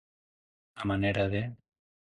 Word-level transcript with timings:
A 0.83 0.89
manera 0.93 1.29
de. 1.37 1.47